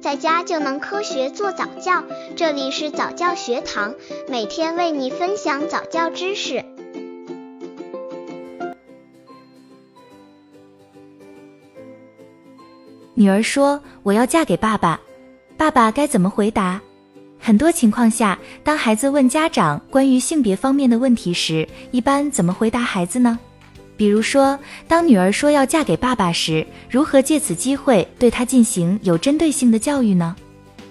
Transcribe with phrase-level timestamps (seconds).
[0.00, 2.02] 在家就能科学做早教。
[2.34, 3.94] 这里是早教学堂，
[4.28, 6.64] 每天为你分享早教知识。
[13.12, 14.98] 女儿说：“我要嫁给爸爸。”
[15.58, 16.80] 爸爸该怎么回答？
[17.38, 23.38] 很多情况下，当孩子问家长关于性别方面的问题时，一般怎么回答孩子呢？
[24.00, 24.58] 比如说，
[24.88, 30.34] 当女儿说要嫁给爸爸时，如何借此机会对她进行有针对性的教育呢？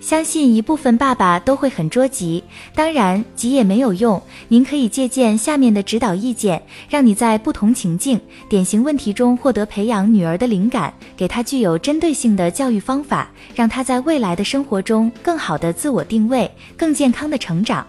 [0.00, 2.42] 相信一部分爸爸都会很着急，
[2.74, 4.20] 当然急也没有用。
[4.48, 6.60] 您可以借鉴下面的指导意见，
[6.90, 17.86] 让你在不同情境、典型问题中获得培养女儿的灵感，给她具有针对性的教育方法，让她在未来的生活中更好的自我定位，更健康的成长。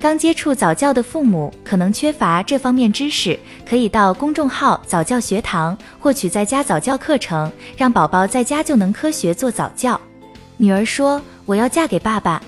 [0.00, 10.00] 刚接触早教的父母可能缺乏这方面知识，可以到公众号早教学堂获取在家早教课程，让宝宝在家就能科学做早教。
[10.56, 11.20] 女儿说。
[11.46, 12.40] 我要嫁给爸爸，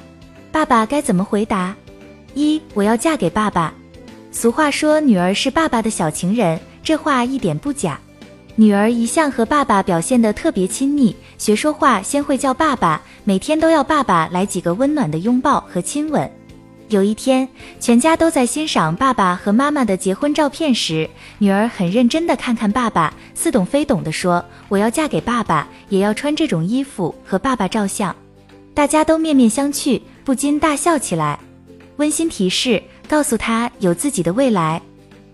[0.53, 1.75] 爸爸该怎么回答？
[2.35, 3.75] 一，我要嫁给爸爸。
[4.31, 7.99] 俗话说，女儿是爸爸的小情人，这话一点不假。
[8.55, 16.31] 女儿一向和爸爸表现得特别亲密，学说话先会叫爸爸，每天都要爸爸来几个温暖的拥抱和亲吻。
[16.93, 17.49] 有一天，
[17.81, 28.15] 全家都在欣赏爸爸和妈妈的结婚照片时，女儿很认真地看看爸爸，似懂非懂地说：“我要嫁给爸爸，也要穿这种衣服和爸爸照相。”
[28.75, 31.39] 大家都面面相觑，不禁大笑起来。
[31.97, 34.81] 温馨提示：告诉他有自己的未来。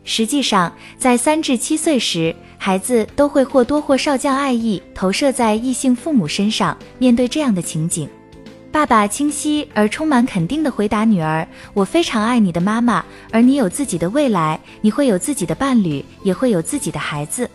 [0.04, 6.76] 实际上，在三至七岁时，孩子都会或多或少将爱意投射在异性父母身上。
[6.98, 8.08] 面对这样的情景，
[8.70, 13.02] 爸爸清晰而充满肯定地回答女儿：“我非常爱你的妈妈，
[13.32, 17.48] 而你有自己的未来，你会有自己的伴侣，也会有自己的孩子。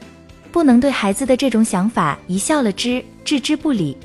[0.52, 3.96] 不能对孩子的这种想法一笑了之，置之不理。”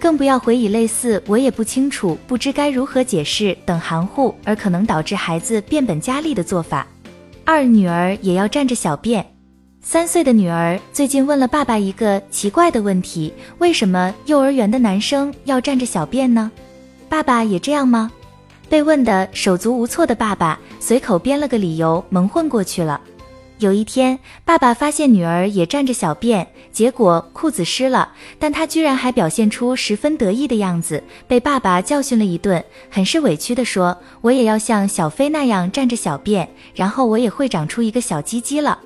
[0.00, 6.86] 更不要回以类似“我也不清楚，不知该如何解释”等含糊而可能导致孩子变本加厉的做法。
[7.44, 9.24] 二女儿也要站着小便。
[9.80, 16.50] 三岁的女儿最近问了爸爸一个奇怪的问题：为什么幼儿园的男生要站着小便呢？
[17.08, 18.10] 爸爸也这样吗？
[18.68, 23.00] 被问的手足无措的爸爸随口编了个理由，蒙混过去了。
[23.60, 38.78] 有一天，爸爸发现女儿也站着小便，结果裤子湿了，但他居然还表现出十分得意的样子，被爸爸教训了一顿，很是委屈地说：“我也要像小飞那样站着小便，然后我也会长出一个小鸡鸡了。”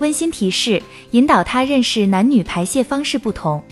[0.00, 3.62] 温馨提示：引导他认识男女排泄方式不同。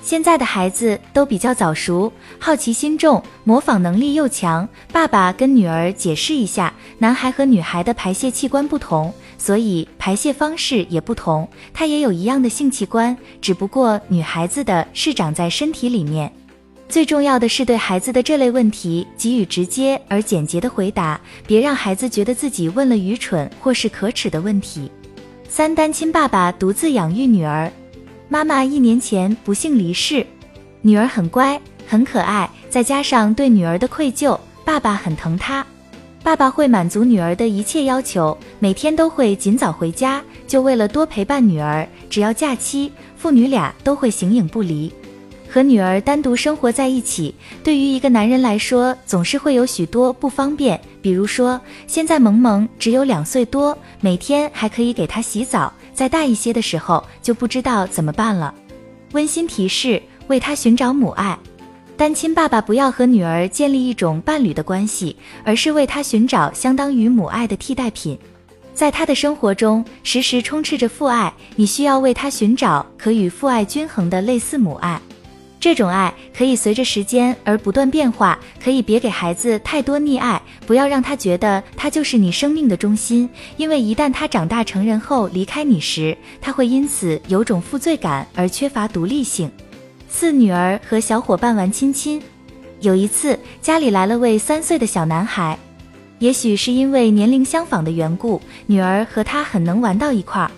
[0.00, 4.68] 现在的孩子都比较早熟，好奇心重，模仿能力又强。
[4.90, 11.48] 爸爸跟女儿解释一下，男孩和女孩的排泄器官不同，所以排泄方式也不同。
[11.72, 16.32] 他也有一样的性器官，只不过女孩子的是长在身体里面。
[16.88, 24.90] 最重要的是对孩子的这类问题给予直接而简洁的回答，别让孩子觉得自己问了愚蠢或是可耻的问题。
[25.54, 27.70] 三单亲爸爸独自养育女儿。
[28.26, 30.26] 妈妈一年前不幸离世，
[30.80, 35.62] 女儿很乖很可爱，再加上对女儿的愧疚，爸爸很疼她。
[36.22, 41.86] 爸爸会满足女儿的一切要求，每天都会尽早回家，就为了多陪伴女儿。
[42.08, 44.90] 只要假期，父女俩都会形影不离。
[45.52, 50.80] 和女儿单独生活在一起，对于一个男人来说，总是会有许多不方便。
[51.02, 58.54] 比如说，现在萌萌只有两岁多，每天还可以给他洗澡；再大一些的时候，就不知道怎么办了。
[59.12, 61.38] 温馨提示：为他寻找母爱。
[61.98, 65.14] 单亲爸爸不要和女儿建立一种伴侣的关系，
[65.44, 68.18] 而是为他寻找相当于母爱的替代品。
[68.72, 74.98] 在他的生活中，时时充斥着父爱，你需要为他寻找可与父爱均衡的类似母爱。
[75.62, 89.48] 这种爱可以随着时间而不断变化，可以别给孩子太多溺爱，不要让他觉得他就是你生命的中心，因为一旦他长大成人后离开你时，他会因此有种负罪感而缺乏独立性。
[90.08, 92.20] 四女儿和小伙伴玩亲亲，
[92.80, 95.56] 有一次家里来了位三岁的小男孩，
[96.18, 100.50] 也许是因为年龄相仿的缘故，女儿和他很能玩到一块儿，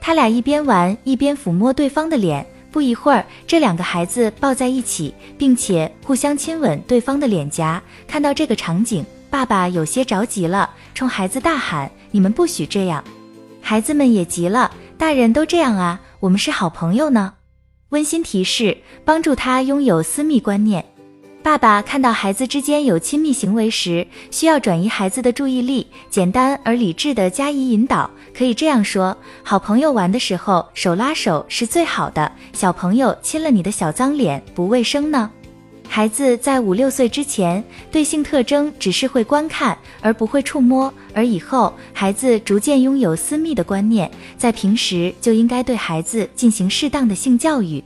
[0.00, 2.46] 他俩一边玩一边抚摸对方的脸。
[2.74, 7.80] 不一会儿，这两个孩子抱在一起，并且互相亲吻对方的脸颊。
[8.04, 13.04] 看到这个场景，爸爸有些着急了，冲孩子大喊：“你们不许这样！”
[13.62, 17.34] 孩子们也急了：“大人都这样啊，我们是好朋友呢。”
[17.90, 20.84] 温馨提示：帮助他拥有私密观念。
[21.44, 28.10] 爸爸看到孩子之间有亲密行为时，需要转移孩子的注意力，简单而理智的加以引导。
[28.34, 32.32] 可以这样说：好朋友玩的时候手拉手是最好的。
[32.54, 35.30] 小朋友亲了你的小脏脸，不卫生呢。
[35.86, 37.62] 孩子在五六岁之前，
[37.92, 47.84] 对性特征只是会观看，而不会触摸；而以后，孩子逐渐拥有私密的观念，在平时就应该对孩子进行适当的性教育。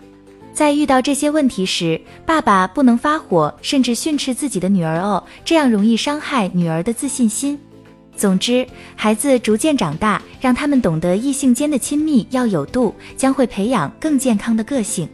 [0.59, 7.57] 在遇到这些问题时，爸爸不能发火，甚至训斥自己的女儿哦，这样容易伤害女儿的自信心。
[8.17, 8.67] 总之，
[8.97, 15.09] 孩子逐渐长大，让他们懂得异性间的亲密要有度，将会培养更健康的个性。